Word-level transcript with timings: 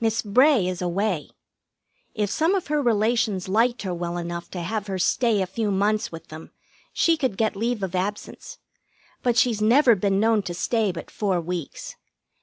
Miss 0.00 0.20
Bray 0.20 0.68
is 0.68 0.82
away. 0.82 1.30
If 2.14 2.28
some 2.28 2.54
of 2.54 2.66
her 2.66 2.82
relations 2.82 3.48
liked 3.48 3.80
her 3.84 3.94
well 3.94 4.18
enough 4.18 4.50
to 4.50 4.60
have 4.60 4.86
her 4.86 4.98
stay 4.98 5.40
a 5.40 5.46
few 5.46 5.70
months 5.70 6.12
with 6.12 6.28
them, 6.28 6.50
she 6.92 7.16
could 7.16 7.38
get 7.38 7.56
leave 7.56 7.82
of 7.82 7.94
absence; 7.94 8.58
but 9.22 9.38
she's 9.38 9.62
never 9.62 9.94
been 9.94 10.20
known 10.20 10.42
to 10.42 10.52
stay 10.52 10.92
but 10.92 11.10
four 11.10 11.40
weeks. 11.40 11.94